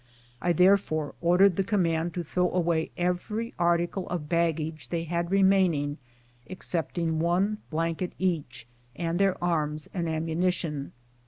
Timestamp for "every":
2.97-3.53